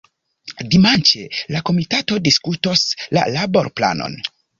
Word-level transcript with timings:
Dimanĉe 0.75 1.19
la 1.55 1.61
komitato 1.69 2.17
diskutos 2.29 2.81
la 3.19 3.27
laborplanon. 3.37 4.17